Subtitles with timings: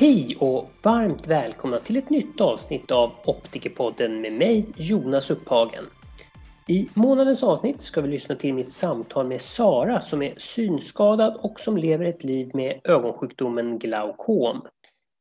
[0.00, 5.84] Hej och varmt välkomna till ett nytt avsnitt av Optikerpodden med mig Jonas Upphagen.
[6.68, 11.60] I månadens avsnitt ska vi lyssna till mitt samtal med Sara som är synskadad och
[11.60, 14.62] som lever ett liv med ögonsjukdomen glaukom.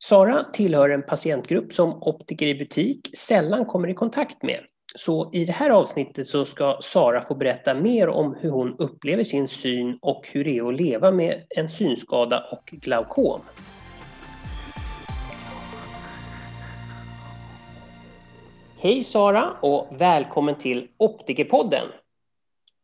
[0.03, 4.59] Sara tillhör en patientgrupp som optiker i butik sällan kommer i kontakt med.
[4.95, 9.23] Så i det här avsnittet så ska Sara få berätta mer om hur hon upplever
[9.23, 13.41] sin syn och hur det är att leva med en synskada och glaukom.
[18.79, 21.87] Hej Sara och välkommen till Optikerpodden.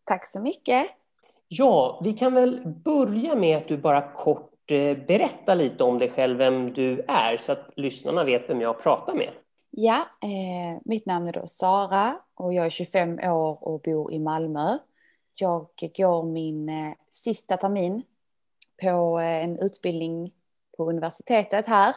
[0.03, 0.88] Tack så mycket.
[1.47, 6.09] Ja, vi kan väl börja med att du bara kort eh, berättar lite om dig
[6.09, 9.29] själv, vem du är, så att lyssnarna vet vem jag pratar med.
[9.70, 14.20] Ja, eh, mitt namn är då Sara och jag är 25 år och bor i
[14.20, 14.77] Malmö.
[15.35, 18.01] Jag går min eh, sista termin
[18.81, 20.34] på eh, en utbildning
[20.77, 21.96] på universitetet här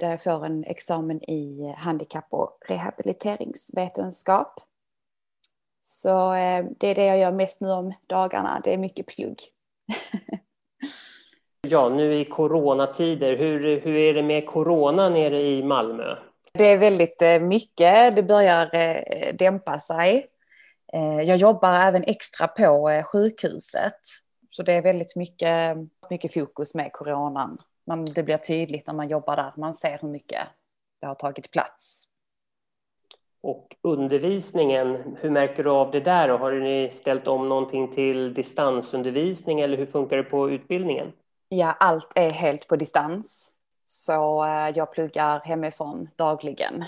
[0.00, 4.60] där jag får en examen i handikapp och rehabiliteringsvetenskap.
[5.88, 9.38] Så eh, det är det jag gör mest nu om dagarna, det är mycket plugg.
[11.68, 16.16] ja, nu i coronatider, hur, hur är det med corona nere i Malmö?
[16.52, 18.70] Det är väldigt eh, mycket, det börjar
[19.32, 20.26] dämpa sig.
[21.26, 24.00] Jag jobbar även extra på sjukhuset,
[24.50, 25.76] så det är väldigt mycket,
[26.10, 27.58] mycket fokus med coronan
[27.88, 29.52] man, det blir tydligt när man jobbar där.
[29.56, 30.46] Man ser hur mycket
[31.00, 32.04] det har tagit plats.
[33.40, 36.30] Och undervisningen, hur märker du av det där?
[36.30, 41.12] Och har ni ställt om någonting till distansundervisning eller hur funkar det på utbildningen?
[41.48, 43.52] Ja, allt är helt på distans.
[43.84, 46.84] Så eh, jag pluggar hemifrån dagligen.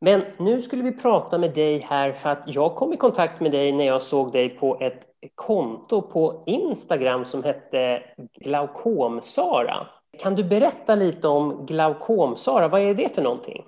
[0.00, 3.52] Men nu skulle vi prata med dig här för att jag kom i kontakt med
[3.52, 5.04] dig när jag såg dig på ett
[5.34, 8.02] konto på Instagram som hette
[8.34, 9.86] Glaukom-Sara.
[10.18, 12.68] Kan du berätta lite om glaukom, Sara?
[12.68, 13.64] Vad är det för någonting?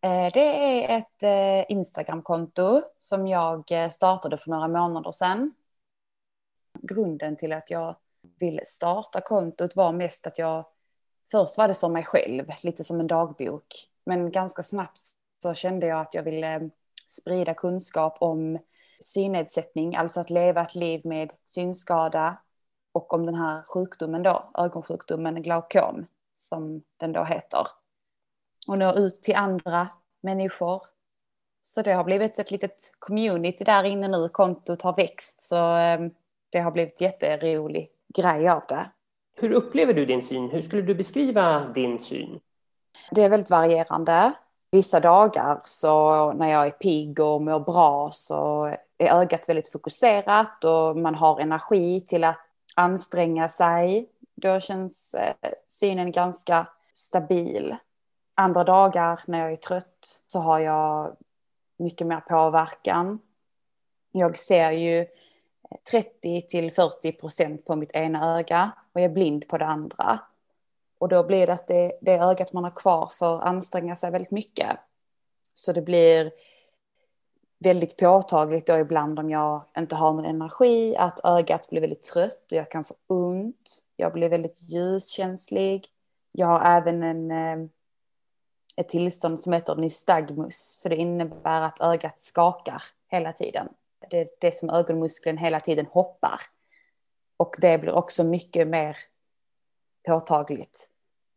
[0.00, 5.54] Eh, det är ett eh, Instagramkonto som jag eh, startade för några månader sedan.
[6.82, 7.96] Grunden till att jag
[8.40, 10.64] ville starta kontot var mest att jag
[11.30, 13.66] först var det för mig själv, lite som en dagbok.
[14.06, 15.00] Men ganska snabbt
[15.42, 16.70] så kände jag att jag ville
[17.08, 18.58] sprida kunskap om
[19.00, 22.36] synnedsättning, alltså att leva ett liv med synskada
[22.94, 27.66] och om den här sjukdomen då, ögonsjukdomen glaukom som den då heter.
[28.68, 29.88] Och nå ut till andra
[30.22, 30.82] människor.
[31.62, 36.00] Så det har blivit ett litet community där inne nu, kontot har växt så eh,
[36.50, 38.90] det har blivit jätterolig grej av det.
[39.36, 40.50] Hur upplever du din syn?
[40.50, 42.40] Hur skulle du beskriva din syn?
[43.10, 44.32] Det är väldigt varierande.
[44.70, 48.66] Vissa dagar så när jag är pigg och mår bra så
[48.98, 52.40] är ögat väldigt fokuserat och man har energi till att
[52.74, 54.08] anstränga sig.
[54.34, 55.34] Då känns eh,
[55.66, 57.76] synen ganska stabil.
[58.34, 61.16] Andra dagar när jag är trött så har jag
[61.76, 63.18] mycket mer påverkan.
[64.12, 65.06] Jag ser ju eh,
[65.90, 70.20] 30 till 40 procent på mitt ena öga och jag är blind på det andra.
[70.98, 74.30] Och då blir det att det, det ögat man har kvar får anstränga sig väldigt
[74.30, 74.78] mycket.
[75.54, 76.32] Så det blir
[77.64, 82.52] väldigt påtagligt då ibland om jag inte har någon energi, att ögat blir väldigt trött
[82.52, 83.82] och jag kan få ont.
[83.96, 85.86] Jag blir väldigt ljuskänslig.
[86.32, 87.68] Jag har även en, eh,
[88.76, 93.68] ett tillstånd som heter nystagmus, så det innebär att ögat skakar hela tiden.
[94.10, 96.40] Det är det som ögonmuskeln hela tiden hoppar.
[97.36, 98.96] Och det blir också mycket mer
[100.06, 100.88] påtagligt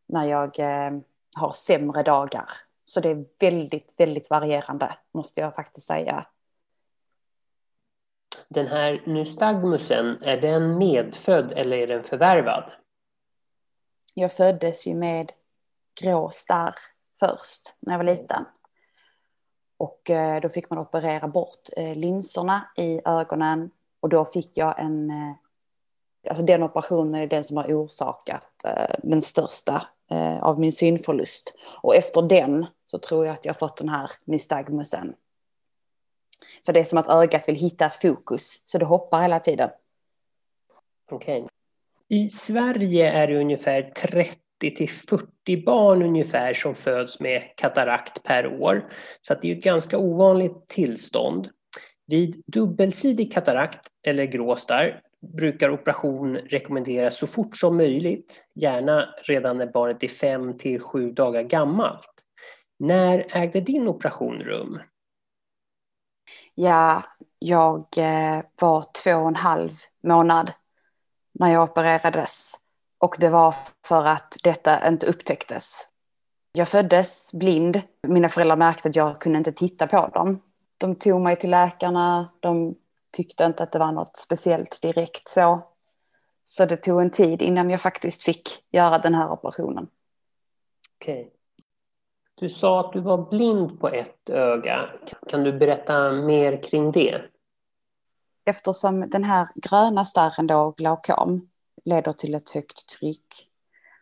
[0.07, 0.99] när jag eh,
[1.35, 2.49] har sämre dagar.
[2.89, 6.27] Så det är väldigt, väldigt varierande, måste jag faktiskt säga.
[8.49, 12.71] Den här nystagmusen, är den medfödd eller är den förvärvad?
[14.13, 15.31] Jag föddes ju med
[16.01, 16.75] grå starr
[17.19, 18.45] först när jag var liten.
[19.77, 24.79] Och eh, då fick man operera bort eh, linserna i ögonen och då fick jag
[24.79, 25.09] en...
[25.09, 25.35] Eh,
[26.29, 28.47] alltså den operationen är den som har orsakat
[29.03, 29.87] den största
[30.41, 31.53] av min synförlust.
[31.81, 35.15] Och efter den så tror jag att jag fått den här nystagmusen.
[36.65, 39.69] För det är som att ögat vill hitta ett fokus, så det hoppar hela tiden.
[41.11, 41.41] Okej.
[41.41, 41.49] Okay.
[42.09, 48.61] I Sverige är det ungefär 30 till 40 barn ungefär som föds med katarakt per
[48.61, 48.93] år.
[49.21, 51.49] Så det är ett ganska ovanligt tillstånd.
[52.05, 55.01] Vid dubbelsidig katarakt eller gråstar
[55.35, 61.11] brukar operation rekommenderas så fort som möjligt, gärna redan när barnet är 5 till 7
[61.11, 62.16] dagar gammalt.
[62.77, 64.79] När ägde din operation rum?
[66.55, 67.03] Ja,
[67.39, 69.71] jag eh, var två och en halv
[70.03, 70.51] månad
[71.31, 72.53] när jag opererades.
[72.97, 75.87] Och det var för att detta inte upptäcktes.
[76.51, 77.81] Jag föddes blind.
[78.07, 80.41] Mina föräldrar märkte att jag kunde inte titta på dem.
[80.77, 82.29] De tog mig till läkarna.
[82.39, 82.75] De
[83.11, 85.61] tyckte inte att det var något speciellt direkt så.
[86.43, 89.87] Så det tog en tid innan jag faktiskt fick göra den här operationen.
[90.99, 91.36] Okej.
[92.39, 94.89] Du sa att du var blind på ett öga.
[95.29, 97.21] Kan du berätta mer kring det?
[98.45, 101.49] Eftersom den här gröna starren då, glaukom,
[101.85, 103.49] leder till ett högt tryck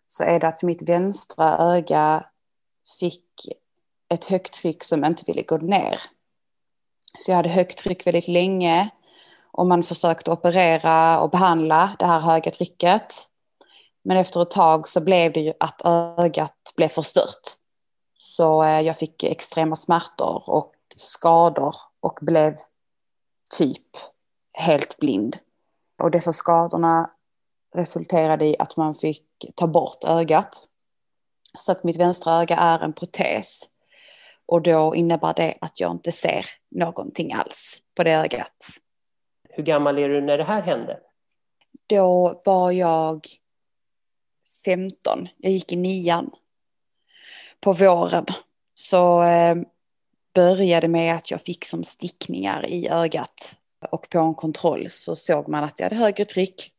[0.08, 2.26] så är det att mitt vänstra öga
[3.00, 3.26] fick
[4.10, 6.02] ett högt tryck som inte ville gå ner.
[7.20, 8.90] Så jag hade högt tryck väldigt länge
[9.52, 13.14] och man försökte operera och behandla det här höga trycket.
[14.04, 17.65] Men efter ett tag så blev det ju att ögat blev förstört.
[18.38, 22.54] Så eh, jag fick extrema smärtor och skador och blev
[23.58, 23.88] typ
[24.54, 25.38] helt blind.
[26.02, 27.12] Och dessa skadorna
[27.76, 30.68] resulterade i att man fick ta bort ögat.
[31.58, 33.62] Så att mitt vänstra öga är en protes.
[34.46, 38.68] Och då innebär det att jag inte ser någonting alls på det ögat.
[39.50, 41.00] Hur gammal är du när det här hände?
[41.88, 43.28] Då var jag
[44.66, 45.28] 15.
[45.38, 46.32] Jag gick i nian.
[47.60, 48.26] På våren
[48.76, 49.56] så eh,
[50.34, 53.56] började med att jag fick som stickningar i ögat.
[53.92, 56.72] Och på en kontroll så såg man att jag hade högre tryck.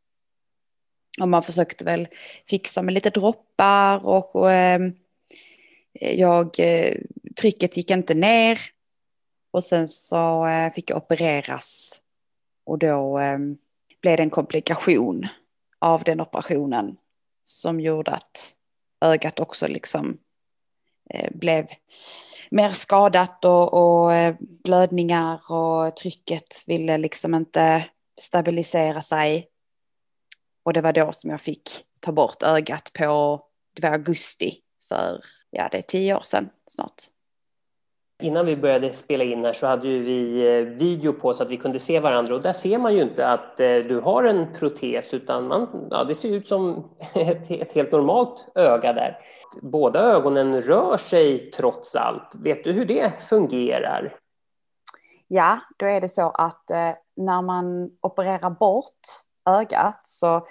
[1.21, 2.09] Och man försökte väl
[2.49, 4.81] fixa med lite droppar och, och eh,
[6.01, 6.97] jag, eh,
[7.41, 8.61] trycket gick inte ner.
[9.51, 12.01] Och sen så eh, fick jag opereras.
[12.67, 13.39] Och då eh,
[14.03, 15.29] blev det en komplikation
[15.79, 16.97] av den operationen
[17.43, 18.57] som gjorde att
[19.01, 20.19] ögat också liksom
[21.11, 21.67] Eh, blev
[22.51, 27.85] mer skadat och, och eh, blödningar och trycket ville liksom inte
[28.21, 29.49] stabilisera sig.
[30.65, 31.71] Och det var då som jag fick
[32.01, 33.43] ta bort ögat på,
[33.75, 34.55] det var augusti
[34.89, 35.21] för,
[35.51, 37.03] ja det är tio år sedan snart.
[38.23, 41.49] Innan vi började spela in här så hade ju vi eh, video på så att
[41.49, 45.15] vi kunde se varandra och där ser man ju inte att du har en protes
[45.15, 49.19] utan man, ja, det ser ut som ett, ett helt normalt öga där.
[49.63, 52.35] Båda ögonen rör sig trots allt.
[52.35, 54.19] Vet du hur det fungerar?
[55.29, 59.01] Ja, då är det så att eh, när man opererar bort
[59.51, 60.47] ögat så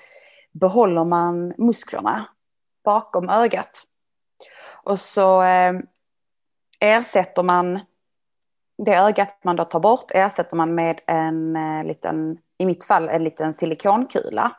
[0.51, 2.25] behåller man musklerna
[2.83, 3.83] bakom ögat.
[4.83, 5.73] Och så eh,
[6.79, 7.79] ersätter man
[8.77, 13.09] det ögat man då tar bort ersätter man med en eh, liten, i mitt fall
[13.09, 14.55] en liten silikonkula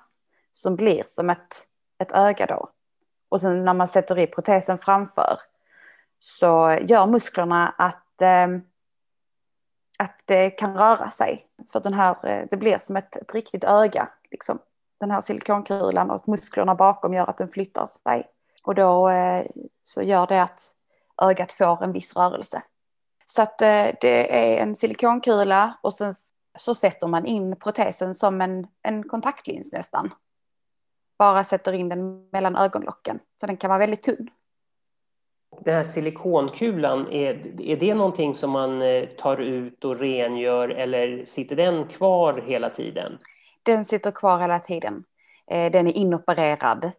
[0.52, 1.56] som blir som ett,
[1.98, 2.68] ett öga då.
[3.28, 5.40] Och sen när man sätter i protesen framför
[6.18, 8.46] så gör musklerna att, eh,
[9.98, 11.46] att det kan röra sig.
[11.72, 14.58] För den här, eh, det blir som ett, ett riktigt öga, liksom.
[15.00, 18.26] den här silikonkulan och musklerna bakom gör att den flyttar sig.
[18.62, 19.46] Och då eh,
[19.84, 20.60] så gör det att
[21.22, 22.62] ögat får en viss rörelse.
[23.26, 26.14] Så att eh, det är en silikonkula och sen
[26.58, 30.10] så sätter man in protesen som en, en kontaktlins nästan.
[31.18, 34.30] Bara sätter in den mellan ögonlocken, så den kan vara väldigt tunn.
[35.60, 41.24] Den här silikonkulan, är, är det någonting som man eh, tar ut och rengör eller
[41.24, 43.18] sitter den kvar hela tiden?
[43.62, 45.04] Den sitter kvar hela tiden.
[45.46, 46.90] Eh, den är inopererad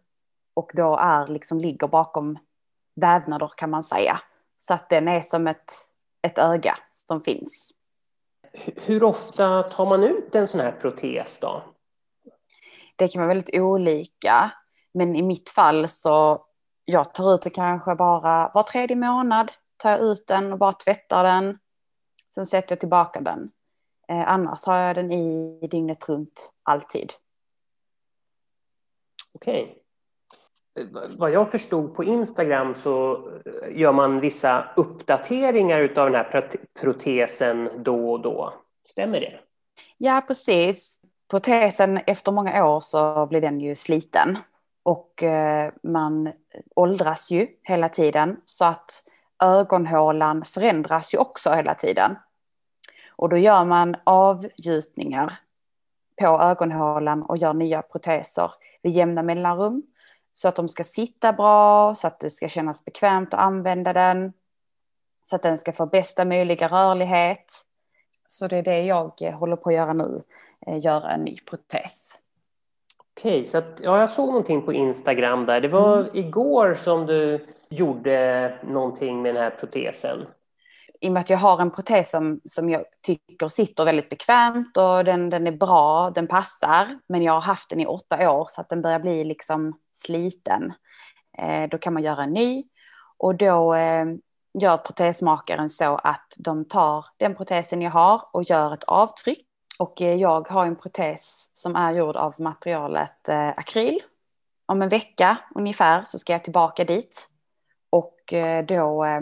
[0.54, 2.38] och då är liksom ligger bakom
[2.94, 4.20] vävnader kan man säga.
[4.56, 5.72] Så att den är som ett,
[6.22, 7.72] ett öga som finns.
[8.76, 11.62] Hur ofta tar man ut en sån här protes då?
[12.98, 14.50] Det kan vara väldigt olika.
[14.94, 16.44] Men i mitt fall så
[16.84, 19.52] jag tar ut det kanske bara var tredje månad.
[19.76, 21.58] Tar jag ut den och bara tvättar den.
[22.34, 23.50] Sen sätter jag tillbaka den.
[24.08, 27.12] Eh, annars har jag den i dygnet runt alltid.
[29.32, 29.84] Okej
[31.18, 33.28] vad jag förstod på Instagram så
[33.70, 36.50] gör man vissa uppdateringar av den här
[36.80, 38.54] protesen då och då.
[38.84, 39.40] Stämmer det?
[39.98, 40.97] Ja, precis.
[41.28, 44.38] Protesen efter många år så blir den ju sliten
[44.82, 46.32] och eh, man
[46.74, 49.04] åldras ju hela tiden så att
[49.42, 52.16] ögonhålan förändras ju också hela tiden.
[53.08, 55.32] Och då gör man avgjutningar
[56.20, 58.50] på ögonhålan och gör nya proteser
[58.82, 59.82] vid jämna mellanrum
[60.32, 64.32] så att de ska sitta bra, så att det ska kännas bekvämt att använda den.
[65.24, 67.46] Så att den ska få bästa möjliga rörlighet.
[68.26, 70.22] Så det är det jag eh, håller på att göra nu,
[70.76, 72.18] göra en ny protes.
[73.16, 75.60] Okej, så att, ja, jag såg någonting på Instagram där.
[75.60, 76.10] Det var mm.
[76.12, 80.26] igår som du gjorde någonting med den här protesen.
[81.00, 84.76] i och med att jag har en protes som, som jag tycker sitter väldigt bekvämt
[84.76, 88.46] och den, den är bra, den passar, men jag har haft den i åtta år
[88.50, 90.72] så att den börjar bli liksom sliten.
[91.38, 92.64] Eh, då kan man göra en ny
[93.18, 94.06] och då eh,
[94.58, 99.47] gör protesmakaren så att de tar den protesen jag har och gör ett avtryck.
[99.78, 104.02] Och eh, jag har en protes som är gjord av materialet eh, akryl.
[104.66, 107.28] Om en vecka ungefär så ska jag tillbaka dit
[107.90, 109.20] och eh, då eh,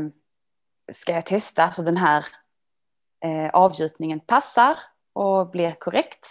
[0.92, 2.26] ska jag testa så den här
[3.24, 4.78] eh, avgjutningen passar
[5.12, 6.26] och blir korrekt.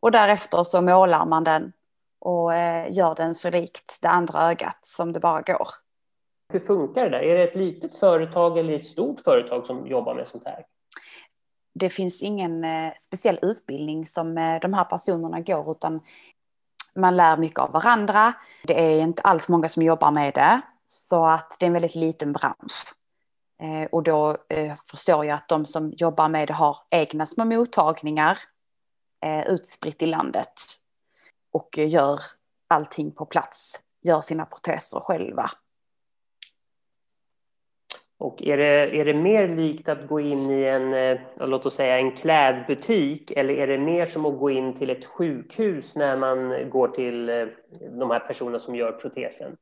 [0.00, 1.72] Och därefter så målar man den
[2.18, 5.68] och eh, gör den så likt det andra ögat som det bara går.
[6.52, 7.22] Hur funkar det där?
[7.22, 10.64] Är det ett litet företag eller ett stort företag som jobbar med sånt här?
[11.74, 16.00] Det finns ingen eh, speciell utbildning som eh, de här personerna går utan
[16.94, 18.32] man lär mycket av varandra.
[18.62, 21.94] Det är inte alls många som jobbar med det så att det är en väldigt
[21.94, 22.94] liten bransch.
[23.62, 24.36] Eh, och då
[24.90, 28.38] förstår jag att de som jobbar med det har egna små mottagningar
[29.46, 30.52] utspritt i landet
[31.52, 32.20] och gör
[32.68, 35.50] allting på plats, gör sina proteser själva.
[38.18, 41.74] Och är det, är det mer likt att gå in i en, eh, låt oss
[41.74, 46.16] säga en klädbutik eller är det mer som att gå in till ett sjukhus när
[46.16, 47.46] man går till eh,
[47.98, 49.56] de här personerna som gör protesen?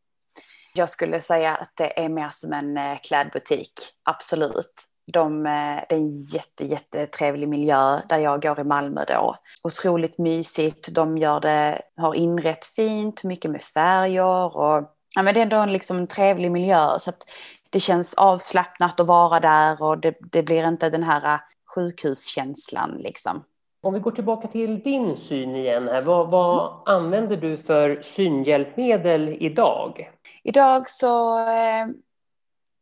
[0.75, 3.73] Jag skulle säga att det är mer som en eh, klädbutik,
[4.05, 4.89] absolut.
[5.13, 5.43] De,
[5.89, 9.37] det är en jätte, jättetrevlig miljö där jag går i Malmö då.
[9.63, 15.41] Otroligt mysigt, de gör det, har inrett fint, mycket med färger och ja, men det
[15.41, 17.27] är ändå liksom en trevlig miljö så att
[17.73, 21.41] det känns avslappnat att vara där och det, det blir inte den här eh,
[21.75, 23.45] sjukhuskänslan liksom.
[23.83, 29.29] Om vi går tillbaka till din syn igen här, vad, vad använder du för synhjälpmedel
[29.29, 30.11] idag?
[30.43, 31.87] Idag så, eh,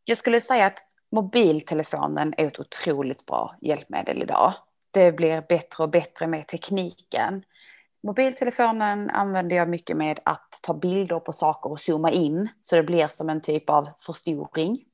[0.05, 0.79] jag skulle säga att
[1.11, 4.53] mobiltelefonen är ett otroligt bra hjälpmedel idag.
[4.91, 7.43] Det blir bättre och bättre med tekniken.
[8.03, 12.83] Mobiltelefonen använder jag mycket med att ta bilder på saker och zooma in så det
[12.83, 14.85] blir som en typ av förstoring.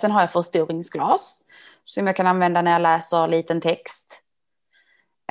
[0.00, 1.42] Sen har jag förstoringsglas
[1.84, 4.22] som jag kan använda när jag läser liten text.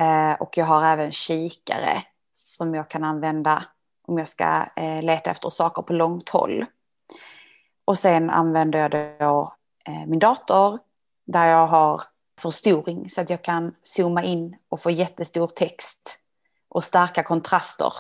[0.01, 3.65] Eh, och jag har även kikare som jag kan använda
[4.08, 6.65] om jag ska eh, leta efter saker på långt håll.
[7.86, 9.56] Och sen använder jag då
[9.88, 10.80] eh, min dator
[11.25, 12.01] där jag har
[12.39, 16.20] förstoring så att jag kan zooma in och få jättestor text
[16.75, 17.94] och starka kontraster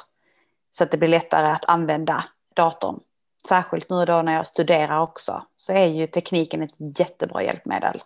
[0.71, 2.99] så att det blir lättare att använda datorn.
[3.47, 8.01] Särskilt nu då när jag studerar också så är ju tekniken ett jättebra hjälpmedel.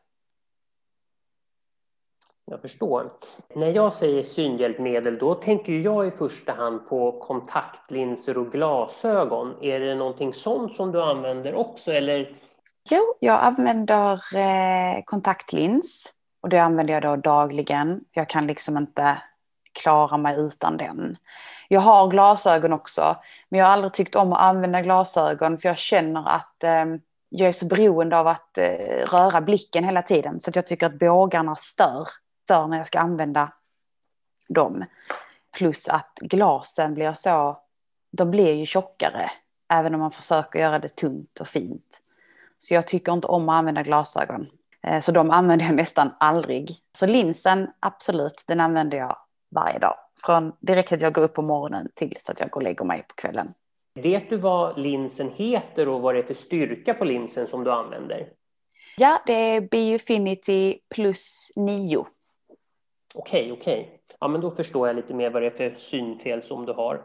[2.45, 3.11] Jag förstår.
[3.55, 9.55] När jag säger synhjälpmedel då tänker jag i första hand på kontaktlinser och glasögon.
[9.61, 12.35] Är det någonting sånt som du använder också eller?
[12.89, 18.01] Jo, jag använder eh, kontaktlins och det använder jag då dagligen.
[18.11, 19.21] Jag kan liksom inte
[19.73, 21.17] klara mig utan den.
[21.67, 23.17] Jag har glasögon också,
[23.49, 26.85] men jag har aldrig tyckt om att använda glasögon för jag känner att eh,
[27.29, 30.85] jag är så beroende av att eh, röra blicken hela tiden så att jag tycker
[30.85, 32.07] att bågarna stör
[32.49, 33.51] stör när jag ska använda
[34.49, 34.85] dem.
[35.57, 37.57] Plus att glasen blir så,
[38.11, 39.31] de blir ju tjockare
[39.73, 42.01] även om man försöker göra det tunt och fint.
[42.59, 44.47] Så jag tycker inte om att använda glasögon.
[44.83, 46.77] Eh, så de använder jag nästan aldrig.
[46.97, 49.17] Så linsen, absolut, den använder jag
[49.49, 49.95] varje dag.
[50.25, 53.03] Från direkt att jag går upp på morgonen tills att jag går och lägger mig
[53.07, 53.53] på kvällen.
[53.95, 57.71] Vet du vad linsen heter och vad det är för styrka på linsen som du
[57.71, 58.29] använder?
[58.97, 62.05] Ja, det är Biofinity plus 9.
[63.15, 64.01] Okej, okej.
[64.19, 67.03] Ja, men då förstår jag lite mer vad det är för synfel som du har.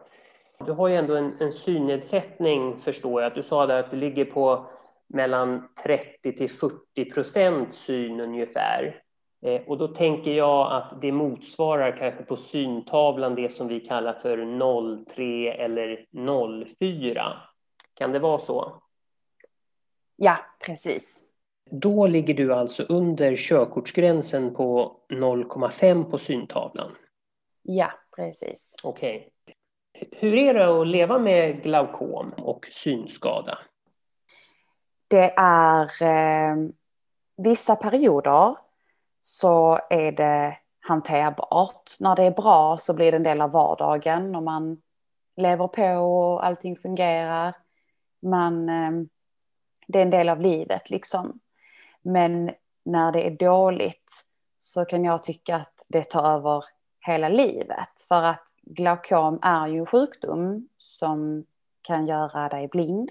[0.66, 3.28] Du har ju ändå en, en synnedsättning, förstår jag.
[3.28, 4.66] Att du sa där att du ligger på
[5.06, 9.03] mellan 30 till 40 procent syn ungefär.
[9.44, 14.12] Eh, och då tänker jag att det motsvarar kanske på syntavlan det som vi kallar
[14.12, 16.06] för 03 eller
[16.78, 17.32] 04.
[17.94, 18.82] Kan det vara så?
[20.16, 20.36] Ja,
[20.66, 21.20] precis.
[21.70, 26.90] Då ligger du alltså under körkortsgränsen på 0,5 på syntavlan?
[27.62, 28.74] Ja, precis.
[28.82, 29.28] Okej.
[29.46, 29.54] Okay.
[30.20, 33.58] Hur är det att leva med glaukom och synskada?
[35.08, 36.56] Det är eh,
[37.36, 38.63] vissa perioder
[39.26, 41.90] så är det hanterbart.
[42.00, 44.82] När det är bra så blir det en del av vardagen och man
[45.36, 47.54] lever på och allting fungerar.
[48.22, 48.90] Man, eh,
[49.86, 51.40] det är en del av livet liksom.
[52.02, 52.50] Men
[52.84, 54.24] när det är dåligt
[54.60, 56.64] så kan jag tycka att det tar över
[57.00, 58.00] hela livet.
[58.08, 61.44] För att glaukom är ju en sjukdom som
[61.82, 63.10] kan göra dig blind.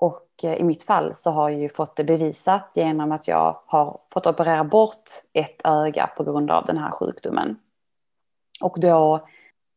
[0.00, 3.60] Och eh, i mitt fall så har jag ju fått det bevisat genom att jag
[3.66, 7.58] har fått operera bort ett öga på grund av den här sjukdomen.
[8.60, 9.28] Och då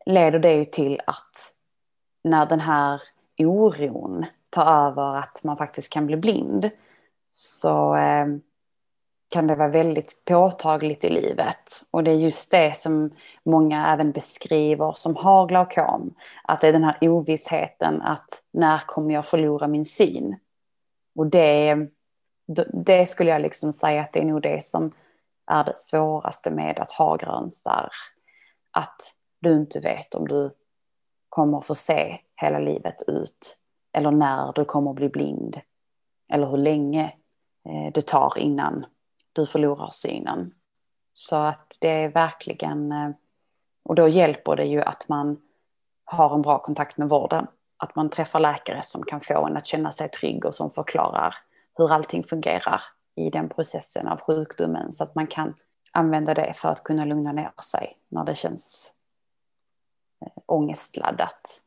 [0.06, 1.54] leder det ju till att
[2.24, 3.02] när den här
[3.38, 6.70] oron tar över att man faktiskt kan bli blind
[7.34, 8.28] så eh,
[9.34, 11.84] kan det vara väldigt påtagligt i livet.
[11.92, 13.10] Och det är just det som
[13.44, 16.14] många även beskriver som har glaukom.
[16.44, 20.36] Att det är den här ovissheten att när kommer jag förlora min syn?
[21.16, 21.78] Och det,
[22.74, 24.92] det skulle jag liksom säga att det är nog det som
[25.48, 27.92] är det svåraste med att ha grönstarr.
[28.72, 29.02] Att
[29.40, 30.52] du inte vet om du
[31.30, 33.58] kommer få se hela livet ut.
[33.94, 35.60] Eller när du kommer bli blind.
[36.34, 37.14] Eller hur länge
[37.70, 38.86] eh, det tar innan
[39.34, 40.54] du förlorar synen.
[41.14, 43.10] Så att det är verkligen, eh,
[43.84, 45.42] och då hjälper det ju att man
[46.06, 47.48] har en bra kontakt med vården.
[47.78, 51.36] Att man träffar läkare som kan få en att känna sig trygg och som förklarar
[51.78, 52.82] hur allting fungerar
[53.16, 55.54] i den processen av sjukdomen så att man kan
[55.92, 58.92] använda det för att kunna lugna ner sig när det känns
[60.22, 61.62] eh, ångestladdat.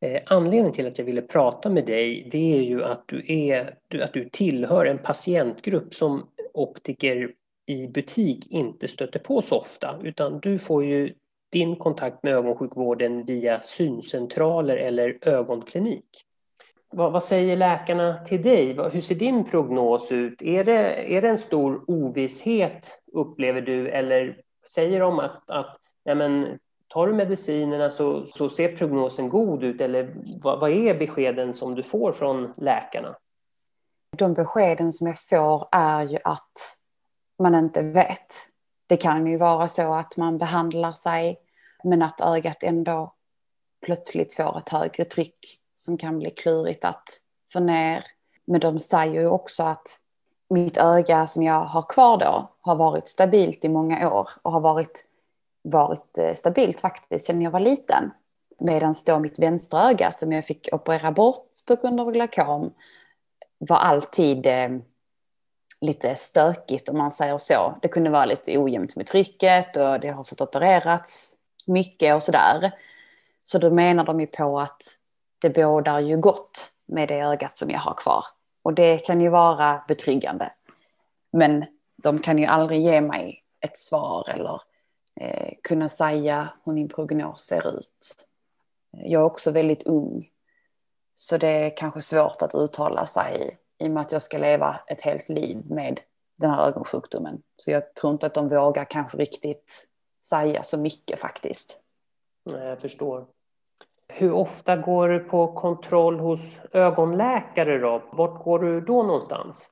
[0.00, 3.74] Eh, anledningen till att jag ville prata med dig det är ju att du, är,
[4.02, 7.32] att du tillhör en patientgrupp som optiker
[7.66, 11.14] i butik inte stöter på så ofta utan du får ju
[11.52, 16.24] din kontakt med ögonsjukvården via syncentraler eller ögonklinik.
[16.90, 18.72] Vad, vad, säger läkarna till dig?
[18.92, 20.42] Hur ser din prognos ut?
[20.42, 24.40] Är det, är det en stor ovisshet upplever du eller
[24.70, 26.58] säger de att, att nej men,
[26.88, 31.74] tar du medicinerna så, så ser prognosen god ut eller vad, vad är beskeden som
[31.74, 33.16] du får från läkarna?
[34.16, 36.52] De beskeden som jag får är ju att
[37.38, 38.34] man inte vet.
[38.86, 41.40] Det kan ju vara så att man behandlar sig
[41.84, 43.14] men att ögat ändå
[43.86, 47.04] plötsligt får ett högre tryck som kan bli klurigt att
[47.52, 48.04] få ner.
[48.44, 50.00] Men de säger ju också att
[50.50, 54.60] mitt öga som jag har kvar då har varit stabilt i många år och har
[54.60, 55.04] varit
[55.62, 58.10] varit eh, stabilt faktiskt sedan jag var liten.
[58.58, 62.72] Medan då mitt vänstra öga som jag fick operera bort på grund av glaukom
[63.58, 64.68] var alltid eh,
[65.80, 67.78] lite stökigt om man säger så.
[67.82, 71.34] Det kunde vara lite ojämnt med trycket och det har fått opererats
[71.66, 72.72] mycket och sådär.
[73.42, 74.82] Så då menar de ju på att
[75.38, 78.24] det bådar ju gott med det ögat som jag har kvar.
[78.62, 80.52] Och det kan ju vara betryggande.
[81.32, 81.64] Men
[82.02, 84.60] de kan ju aldrig ge mig ett svar eller
[85.62, 88.28] kunna säga hur min prognos ser ut.
[88.90, 90.28] Jag är också väldigt ung.
[91.14, 94.80] Så det är kanske svårt att uttala sig i och med att jag ska leva
[94.86, 96.00] ett helt liv med
[96.38, 97.42] den här ögonsjukdomen.
[97.56, 99.88] Så jag tror inte att de vågar kanske riktigt
[100.22, 101.78] säga så mycket faktiskt.
[102.44, 103.26] Nej, jag förstår.
[104.08, 108.02] Hur ofta går du på kontroll hos ögonläkare då?
[108.12, 109.70] Vart går du då någonstans?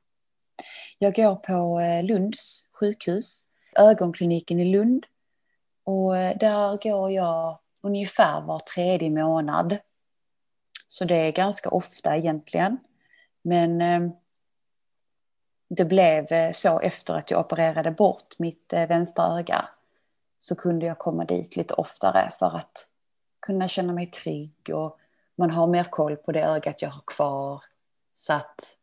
[0.99, 5.07] Jag går på eh, Lunds sjukhus, ögonkliniken i Lund
[5.87, 9.79] och eh, där går jag ungefär var tredje månad.
[10.89, 12.79] Så det är ganska ofta egentligen.
[13.43, 14.11] Men eh,
[15.69, 19.69] det blev eh, så efter att jag opererade bort mitt vänstra öga.
[20.39, 22.89] Så kunde jag komma dit lite oftare för att
[23.41, 24.99] kunna känna mig trygg och
[25.37, 27.65] man har mer koll på det ögat jag har kvar.
[28.15, 28.77] Så att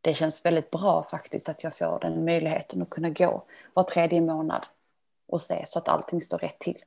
[0.00, 4.20] det känns väldigt bra faktiskt att jag får den möjligheten att kunna gå var tredje
[4.20, 4.66] månad
[5.28, 6.78] och se så att allting står rätt till.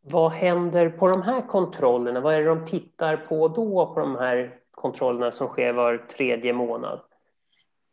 [0.00, 2.20] Vad händer på de här kontrollerna?
[2.20, 6.52] Vad är det de tittar på då på de här kontrollerna som sker var tredje
[6.52, 7.00] månad?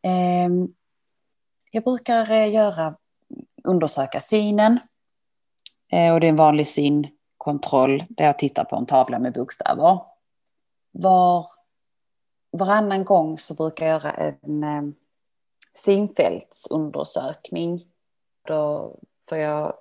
[0.02, 0.74] Ehm,
[1.72, 2.96] jag brukar eh, göra,
[3.64, 4.80] undersöka synen.
[5.92, 10.00] Eh, och det är en vanlig synkontroll där jag tittar på en tavla med bokstäver.
[10.92, 11.48] Var,
[12.52, 14.84] varannan gång så brukar jag göra en eh,
[15.74, 17.93] synfältsundersökning
[18.48, 18.96] då
[19.30, 19.74] får jag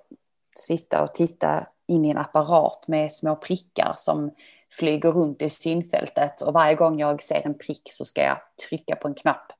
[0.55, 4.31] sitta och titta in i en apparat med små prickar som
[4.71, 8.37] flyger runt i synfältet och varje gång jag ser en prick så ska jag
[8.69, 9.51] trycka på en knapp.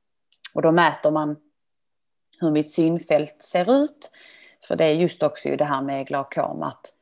[0.54, 1.36] Och då mäter man
[2.40, 4.10] hur mitt synfält ser ut.
[4.68, 6.94] För det är just också det här med glaukom att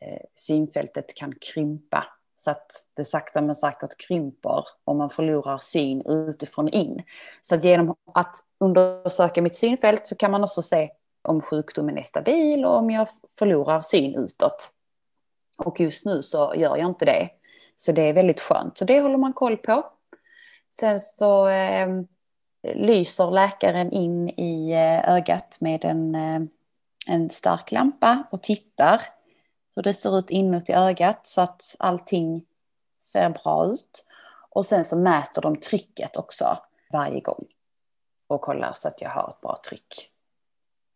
[0.00, 6.02] eh, synfältet kan krympa så att det sakta men säkert krymper om man förlorar syn
[6.06, 7.02] utifrån in.
[7.40, 10.90] Så att genom att undersöka mitt synfält så kan man också se
[11.24, 13.08] om sjukdomen är stabil och om jag
[13.38, 14.70] förlorar syn utåt.
[15.58, 17.30] Och just nu så gör jag inte det.
[17.76, 18.78] Så det är väldigt skönt.
[18.78, 19.86] Så det håller man koll på.
[20.70, 21.88] Sen så eh,
[22.62, 26.40] lyser läkaren in i eh, ögat med en, eh,
[27.06, 29.02] en stark lampa och tittar
[29.76, 32.46] hur det ser ut inuti ögat så att allting
[32.98, 34.04] ser bra ut.
[34.50, 36.58] Och sen så mäter de trycket också
[36.92, 37.46] varje gång.
[38.26, 40.13] Och kollar så att jag har ett bra tryck.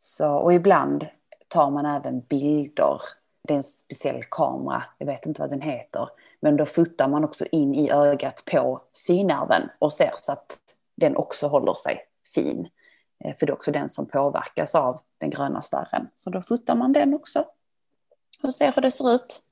[0.01, 1.07] Så, och ibland
[1.49, 3.01] tar man även bilder.
[3.43, 6.09] Det är en speciell kamera, jag vet inte vad den heter.
[6.41, 10.59] Men då fotar man också in i ögat på synnerven och ser så att
[10.97, 12.01] den också håller sig
[12.35, 12.69] fin.
[13.25, 16.09] Eh, för det är också den som påverkas av den gröna starren.
[16.17, 17.45] Så då fotar man den också
[18.43, 19.43] och ser hur det ser ut.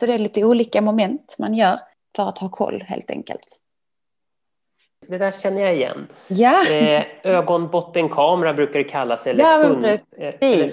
[0.00, 1.80] Så det är lite olika moment man gör
[2.16, 3.60] för att ha koll helt enkelt.
[5.08, 6.06] Det där känner jag igen.
[6.28, 6.70] Ja.
[6.72, 9.98] Eh, ögonbottenkamera brukar det kallas, eller, Ja, fund, eh,
[10.40, 10.72] eller,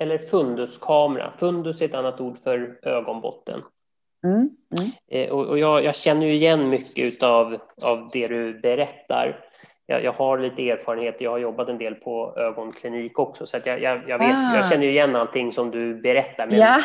[0.00, 1.32] eller funduskamera.
[1.38, 3.60] Fundus är ett annat ord för ögonbotten.
[4.24, 4.50] Mm, mm.
[5.10, 9.44] Eh, och och jag, jag känner ju igen mycket av, av det du berättar.
[9.86, 13.82] Jag, jag har lite erfarenhet, jag har jobbat en del på ögonklinik också, så jag,
[13.82, 14.56] jag, jag, vet, Ah.
[14.56, 16.46] jag känner ju igen allting som du berättar.
[16.46, 16.80] Men Ja.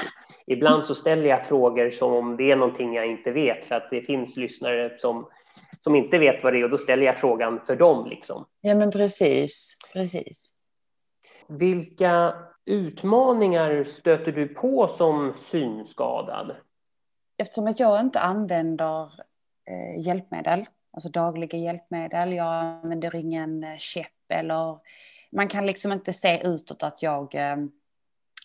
[0.48, 3.90] ibland så ställer jag frågor som om det är någonting jag inte vet, för att
[3.92, 5.28] det finns lyssnare som,
[5.80, 8.08] som inte vet vad det är, och då ställer jag frågan för dem.
[8.08, 8.46] Liksom.
[8.62, 9.78] ja, men precis.
[9.94, 10.52] precis.
[11.48, 12.34] Vilka
[12.66, 16.56] utmaningar stöter du på som synskadad?
[17.38, 19.04] Eftersom att jag inte använder
[19.66, 24.80] eh, hjälpmedel, alltså dagliga hjälpmedel, jag använder ingen eh, käpp eller
[25.32, 27.58] man kan liksom inte se utåt att jag eh,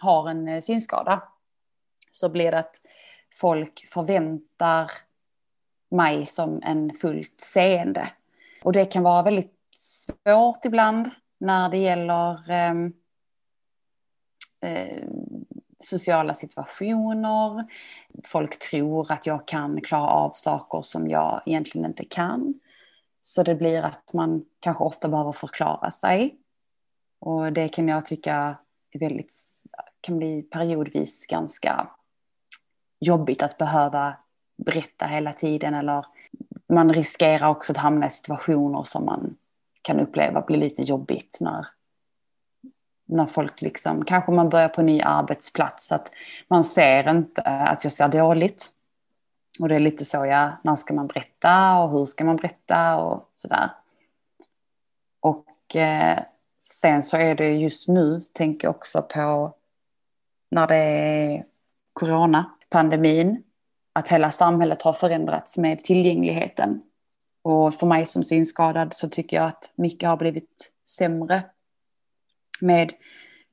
[0.01, 1.23] har en synskada.
[2.11, 2.77] Så blir det att
[3.35, 4.91] folk förväntar
[5.93, 8.09] mig som en fullt seende.
[8.63, 12.93] Och det kan vara väldigt svårt ibland när det gäller ehm,
[14.61, 15.05] eh,
[15.85, 17.67] sociala situationer.
[18.25, 22.61] Folk tror att jag kan klara av saker som jag egentligen inte kan.
[23.23, 26.37] Så det blir att man kanske ofta behöver förklara sig.
[27.19, 28.57] Och det kan jag tycka
[28.93, 29.35] är väldigt,
[30.01, 31.91] kan bli periodvis ganska
[33.01, 34.17] jobbigt att behöva
[34.65, 35.75] berätta hela tiden.
[35.75, 36.07] Eller
[36.69, 39.37] man riskerar också att hamna i situationer som man
[39.83, 41.67] kan uppleva blir lite jobbigt när
[43.13, 46.13] när folk liksom, kanske man börjar på en ny arbetsplats, att
[46.49, 48.71] man ser inte att jag ser dåligt.
[49.61, 52.97] Och det är lite så, ja, när ska man berätta och hur ska man berätta
[52.97, 53.71] och sådär.
[55.21, 56.19] Och eh,
[56.59, 59.55] sen så är det just nu, tänker jag också på
[60.51, 61.45] när det är
[61.93, 63.43] corona, pandemin
[63.93, 66.83] att hela samhället har förändrats med tillgängligheten.
[67.43, 71.43] Och för mig som synskadad så tycker jag att mycket har blivit sämre
[72.61, 72.93] med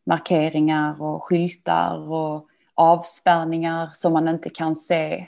[0.06, 5.28] markeringar och skyltar och avspärrningar som man inte kan se.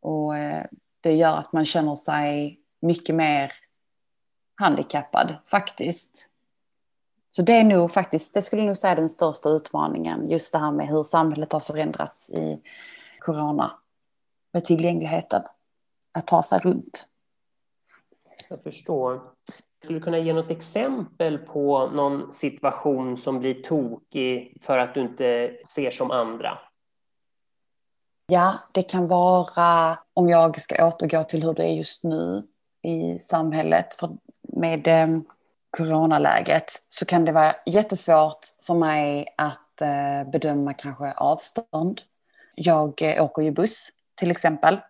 [0.00, 0.66] Och eh,
[1.00, 3.52] det gör att man känner sig mycket mer
[4.54, 6.28] handikappad faktiskt.
[7.30, 10.52] Så det är nog faktiskt, det skulle jag nog säga är den största utmaningen, just
[10.52, 12.60] det här med hur samhället har förändrats i
[13.18, 13.78] corona
[14.52, 15.42] med tillgängligheten,
[16.12, 17.08] att ta sig runt.
[18.48, 19.20] Jag förstår.
[19.82, 25.00] Skulle du kunna ge något exempel på någon situation som blir tokig för att du
[25.00, 26.58] inte ser som andra?
[28.26, 32.46] Ja, det kan vara om jag ska återgå till hur det är just nu
[32.82, 34.10] i samhället för
[34.42, 35.20] med eh,
[35.70, 42.00] coronaläget så kan det vara jättesvårt för mig att eh, bedöma kanske avstånd.
[42.54, 43.88] Jag eh, åker ju buss
[44.22, 44.80] till exempel.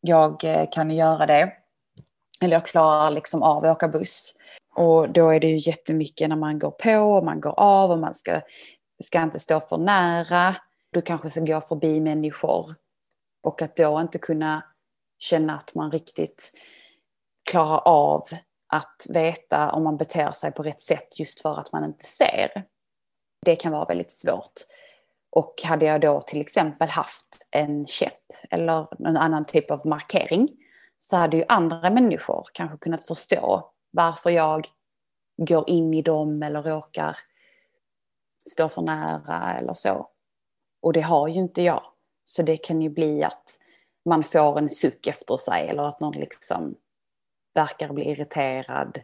[0.00, 1.52] Jag eh, kan göra det.
[2.42, 4.34] Eller jag klarar liksom av att åka buss.
[4.74, 7.98] Och då är det ju jättemycket när man går på och man går av och
[7.98, 8.40] man ska,
[9.02, 10.56] ska inte stå för nära.
[10.90, 12.74] Du kanske ska gå förbi människor.
[13.42, 14.64] Och att då inte kunna
[15.18, 16.52] känna att man riktigt
[17.50, 18.24] klarar av
[18.72, 22.64] att veta om man beter sig på rätt sätt just för att man inte ser.
[23.46, 24.52] Det kan vara väldigt svårt.
[25.30, 28.17] Och hade jag då till exempel haft en käpp
[28.50, 30.48] eller någon annan typ av markering
[30.98, 34.68] så hade ju andra människor kanske kunnat förstå varför jag
[35.36, 37.16] går in i dem eller råkar
[38.50, 40.10] stå för nära eller så.
[40.80, 41.82] Och det har ju inte jag.
[42.24, 43.58] Så det kan ju bli att
[44.04, 46.74] man får en suck efter sig eller att någon liksom
[47.54, 49.00] verkar bli irriterad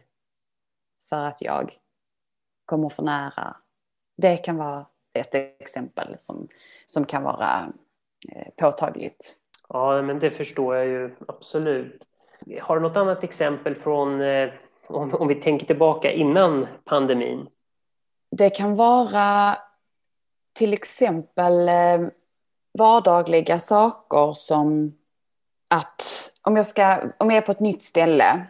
[1.09, 1.77] för att jag
[2.65, 3.57] kommer för nära.
[4.17, 6.47] Det kan vara ett exempel som,
[6.85, 7.73] som kan vara
[8.57, 9.35] påtagligt.
[9.69, 12.03] Ja, men det förstår jag ju absolut.
[12.61, 14.49] Har du något annat exempel från, eh,
[14.87, 17.47] om, om vi tänker tillbaka innan pandemin?
[18.31, 19.57] Det kan vara
[20.53, 22.07] till exempel eh,
[22.77, 24.93] vardagliga saker som
[25.69, 28.45] att om jag, ska, om jag är på ett nytt ställe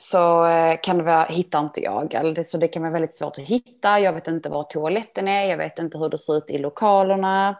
[0.00, 2.34] så eh, kan det vara, hittar inte jag.
[2.34, 4.00] Det, så det kan vara väldigt svårt att hitta.
[4.00, 7.56] Jag vet inte var toaletten är, jag vet inte hur det ser ut i lokalerna.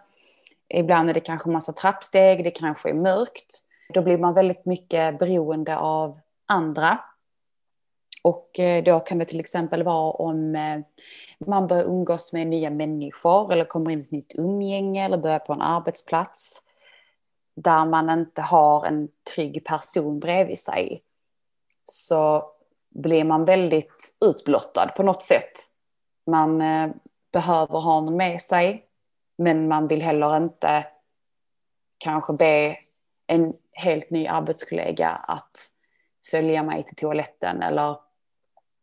[0.68, 3.64] Ibland är det kanske massa trappsteg, det kanske är mörkt.
[3.94, 6.98] Då blir man väldigt mycket beroende av andra.
[8.22, 10.80] Och eh, då kan det till exempel vara om eh,
[11.46, 15.38] man börjar umgås med nya människor eller kommer in i ett nytt umgänge eller börjar
[15.38, 16.62] på en arbetsplats
[17.54, 21.02] där man inte har en trygg person bredvid sig
[21.84, 22.50] så
[22.90, 25.52] blir man väldigt utblottad på något sätt.
[26.26, 26.90] Man eh,
[27.32, 28.87] behöver ha någon med sig
[29.38, 30.86] men man vill heller inte
[31.98, 32.76] kanske be
[33.26, 35.70] en helt ny arbetskollega att
[36.30, 37.96] följa mig till toaletten eller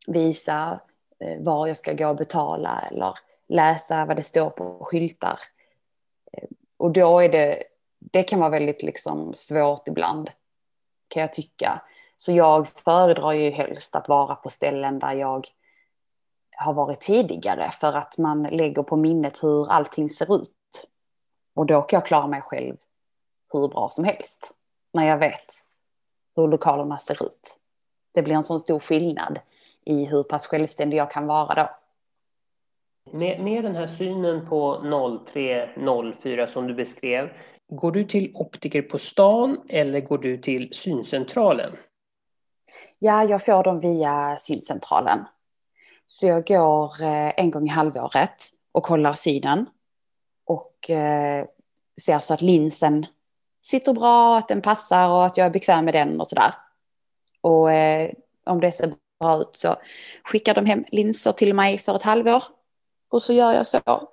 [0.07, 0.79] visa
[1.19, 3.13] eh, var jag ska gå och betala eller
[3.47, 5.39] läsa vad det står på skyltar.
[6.31, 7.63] Eh, och då är det,
[7.99, 10.29] det kan vara väldigt liksom svårt ibland,
[11.07, 11.81] kan jag tycka.
[12.17, 15.47] Så jag föredrar ju helst att vara på ställen där jag
[16.57, 20.51] har varit tidigare för att man lägger på minnet hur allting ser ut.
[21.55, 22.77] Och då kan jag klara mig själv
[23.53, 24.53] hur bra som helst
[24.93, 25.53] när jag vet
[26.35, 27.59] hur lokalerna ser ut.
[28.13, 29.39] Det blir en sån stor skillnad
[29.85, 31.69] i hur pass självständig jag kan vara då.
[33.11, 34.81] Med, med den här synen på
[35.25, 37.29] 0304 som du beskrev,
[37.67, 41.71] går du till optiker på stan eller går du till syncentralen?
[42.99, 45.19] Ja, jag får dem via syncentralen.
[46.07, 49.65] Så jag går eh, en gång i halvåret och kollar synen.
[50.45, 51.45] Och eh,
[52.01, 53.05] ser så att linsen
[53.61, 56.53] sitter bra, att den passar och att jag är bekväm med den och sådär.
[57.41, 58.11] Och eh,
[58.45, 59.75] om det ser bra ut så
[60.23, 62.43] skickar de hem linser till mig för ett halvår.
[63.09, 64.07] Och så gör jag så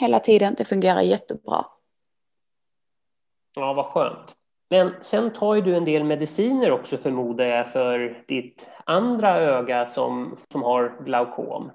[0.00, 0.54] hela tiden.
[0.58, 1.66] Det fungerar jättebra.
[3.54, 4.36] Ja, vad skönt.
[4.70, 9.86] Men sen tar ju du en del mediciner också förmodar jag för ditt andra öga
[9.86, 11.70] som, som har glaukom.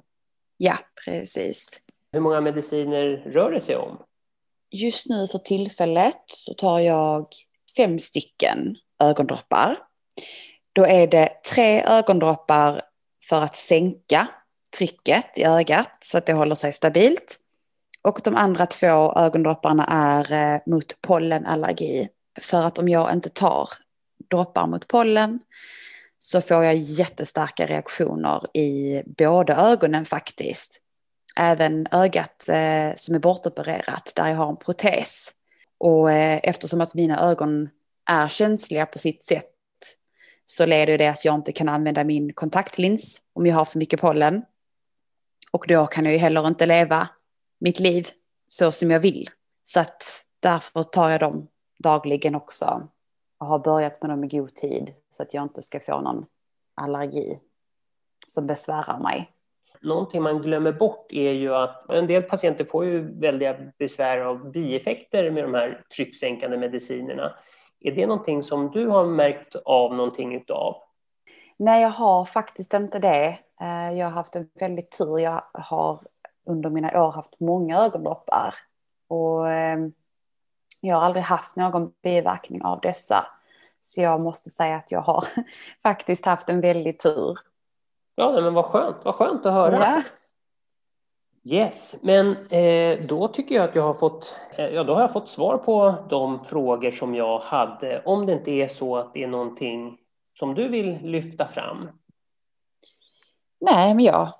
[0.58, 1.82] Ja, precis.
[2.12, 3.98] Hur många mediciner rör det sig om?
[4.72, 7.28] Just nu för tillfället så tar jag
[7.78, 9.78] fem stycken ögondroppar.
[10.74, 12.82] Då är det tre ögondroppar
[13.30, 14.28] för att sänka
[14.78, 17.40] trycket i ögat så att det håller sig stabilt.
[18.02, 22.10] Och de andra två ögondropparna är eh, mot pollenallergi.
[22.42, 23.70] För att om jag inte tar
[24.30, 25.40] droppar mot pollen
[26.20, 30.82] så får jag jättestarka reaktioner i båda ögonen faktiskt.
[31.36, 35.30] Även ögat eh, som är bortopererat där jag har en protes.
[35.78, 37.70] Och eh, eftersom att mina ögon
[38.06, 39.46] är känsliga på sitt sätt
[40.46, 44.02] så leder det att jag inte kan använda min kontaktlins om jag har för mycket
[44.02, 44.42] pollen.
[45.52, 47.10] Och då kan jag ju heller inte leva
[47.60, 48.08] mitt liv
[48.48, 49.30] så som jag vill.
[49.64, 51.48] Så att därför tar jag dem
[51.84, 52.88] dagligen också
[53.38, 56.26] och har börjat med dem i god tid så att jag inte ska få någon
[56.76, 57.40] allergi
[58.26, 59.32] som besvärar mig.
[59.82, 64.52] Någonting man glömmer bort är ju att en del patienter får ju väldiga besvär av
[64.52, 67.36] bieffekter med de här trycksänkande medicinerna.
[67.80, 70.76] Är det någonting som du har märkt av någonting utav?
[71.58, 73.40] Nej, jag har faktiskt inte det.
[73.62, 75.20] Eh, jag har haft en väldigt tur.
[75.20, 76.02] Jag har
[76.46, 78.56] under mina år haft många ögonloppar
[79.08, 79.94] och ehm,
[80.82, 83.26] jag har aldrig haft någon biverkning av dessa.
[83.80, 85.24] Så jag måste säga att jag har
[85.84, 87.38] faktiskt haft en väldig tur.
[88.16, 89.78] Ja, men vad skönt, vad skönt att höra.
[89.78, 90.02] Ja.
[91.44, 95.14] Yes, men eh, då tycker jag att jag har fått, eh, ja, då har jag
[95.14, 98.02] fått svar på de frågor som jag hade.
[98.06, 99.98] Om det inte är så att det är någonting
[100.40, 101.90] som du vill lyfta fram.
[103.60, 104.34] Nej, men jag,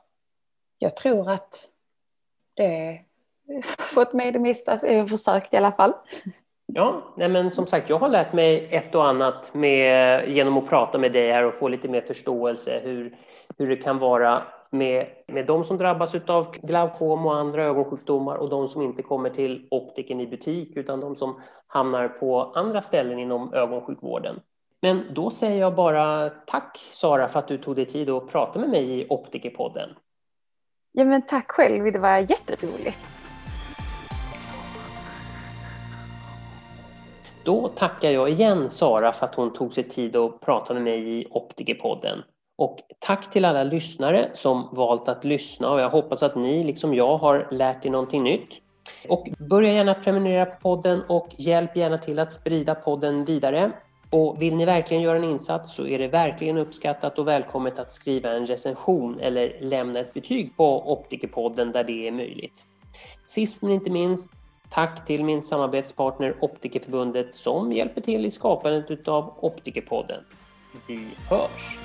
[0.78, 1.70] jag tror att
[2.54, 3.02] det
[3.80, 5.94] fått med det mesta, så jag har försökt i alla fall.
[6.74, 10.70] Ja, nej men som sagt, jag har lärt mig ett och annat med, genom att
[10.70, 13.18] prata med dig här och få lite mer förståelse hur,
[13.58, 18.50] hur det kan vara med, med de som drabbas av glaukom och andra ögonsjukdomar och
[18.50, 23.20] de som inte kommer till optiken i butik utan de som hamnar på andra ställen
[23.20, 24.40] inom ögonsjukvården.
[24.82, 28.60] Men då säger jag bara tack Sara för att du tog dig tid att prata
[28.60, 29.90] med mig i Optikerpodden.
[30.92, 33.29] Ja men tack själv, det var jätteroligt.
[37.50, 41.20] Då tackar jag igen Sara för att hon tog sig tid att prata med mig
[41.20, 42.24] i Optikerpodden.
[42.58, 46.94] Och tack till alla lyssnare som valt att lyssna och jag hoppas att ni liksom
[46.94, 48.50] jag har lärt er någonting nytt.
[49.08, 53.72] Och börja gärna prenumerera på podden och hjälp gärna till att sprida podden vidare.
[54.12, 57.92] Och vill ni verkligen göra en insats så är det verkligen uppskattat och välkommet att
[57.92, 62.66] skriva en recension eller lämna ett betyg på Optikerpodden där det är möjligt.
[63.26, 64.32] Sist men inte minst,
[64.70, 70.24] Tack till min samarbetspartner Optikerförbundet som hjälper till i skapandet av Optikerpodden.
[70.88, 71.80] Vi hörs!